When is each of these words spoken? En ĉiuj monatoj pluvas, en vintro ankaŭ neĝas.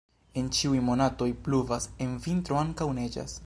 En 0.41 0.47
ĉiuj 0.59 0.79
monatoj 0.87 1.27
pluvas, 1.49 1.87
en 2.07 2.17
vintro 2.25 2.59
ankaŭ 2.65 2.93
neĝas. 3.01 3.39